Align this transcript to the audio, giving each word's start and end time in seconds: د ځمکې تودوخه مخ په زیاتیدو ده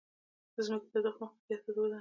د 0.55 0.57
ځمکې 0.67 0.87
تودوخه 0.91 1.19
مخ 1.23 1.31
په 1.37 1.41
زیاتیدو 1.47 1.81
ده 1.87 1.89